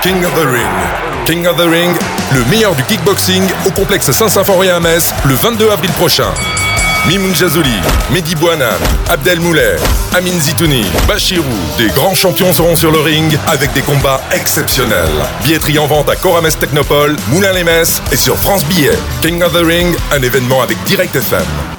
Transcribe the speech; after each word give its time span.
King 0.00 0.24
of 0.24 0.32
the 0.34 0.46
Ring. 0.46 1.26
King 1.26 1.46
of 1.46 1.56
the 1.56 1.68
Ring, 1.68 1.92
le 2.32 2.44
meilleur 2.44 2.72
du 2.76 2.84
kickboxing 2.84 3.42
au 3.66 3.70
complexe 3.70 4.12
Saint-Symphorien 4.12 4.76
à 4.76 4.80
Metz 4.80 5.12
le 5.24 5.34
22 5.34 5.70
avril 5.70 5.90
prochain. 5.92 6.32
Mimoun 7.08 7.34
Jazouli, 7.34 7.80
Mehdi 8.12 8.36
Bouanan, 8.36 8.78
Abdel 9.08 9.40
Mouler, 9.40 9.76
Amin 10.16 10.38
Zitouni, 10.38 10.86
Bachirou, 11.08 11.44
des 11.78 11.88
grands 11.88 12.14
champions 12.14 12.52
seront 12.52 12.76
sur 12.76 12.92
le 12.92 13.00
ring 13.00 13.36
avec 13.48 13.72
des 13.72 13.82
combats 13.82 14.20
exceptionnels. 14.32 15.08
Billetterie 15.42 15.80
en 15.80 15.86
vente 15.86 16.08
à 16.08 16.14
Corames 16.14 16.48
Technopole, 16.48 17.16
Moulin-les-Messes 17.32 18.00
et 18.12 18.16
sur 18.16 18.36
France 18.36 18.64
Billets. 18.66 18.98
King 19.20 19.42
of 19.42 19.52
the 19.52 19.64
Ring, 19.64 19.96
un 20.12 20.22
événement 20.22 20.62
avec 20.62 20.76
Direct 20.84 21.16
FM. 21.16 21.77